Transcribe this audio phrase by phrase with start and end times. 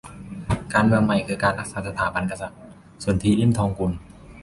[0.73, 2.59] การเมืองใหม่คือการรักษาสถาบันกษัตริย์-
[3.03, 3.91] สนธิ ลิ้มทองกุล